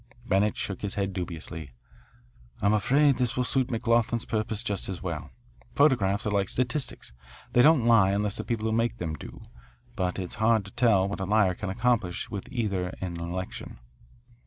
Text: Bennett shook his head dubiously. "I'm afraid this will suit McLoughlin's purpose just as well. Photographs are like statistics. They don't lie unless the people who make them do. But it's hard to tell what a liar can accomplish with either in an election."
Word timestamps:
Bennett 0.25 0.57
shook 0.57 0.81
his 0.81 0.95
head 0.95 1.13
dubiously. 1.13 1.73
"I'm 2.59 2.73
afraid 2.73 3.17
this 3.19 3.37
will 3.37 3.43
suit 3.43 3.67
McLoughlin's 3.69 4.25
purpose 4.25 4.63
just 4.63 4.89
as 4.89 5.03
well. 5.03 5.29
Photographs 5.75 6.25
are 6.25 6.31
like 6.31 6.49
statistics. 6.49 7.13
They 7.53 7.61
don't 7.61 7.85
lie 7.85 8.09
unless 8.09 8.37
the 8.37 8.43
people 8.43 8.65
who 8.65 8.71
make 8.71 8.97
them 8.97 9.13
do. 9.13 9.43
But 9.95 10.17
it's 10.17 10.41
hard 10.41 10.65
to 10.65 10.71
tell 10.71 11.07
what 11.07 11.19
a 11.19 11.25
liar 11.25 11.53
can 11.53 11.69
accomplish 11.69 12.31
with 12.31 12.51
either 12.51 12.89
in 12.99 13.19
an 13.19 13.19
election." 13.31 13.77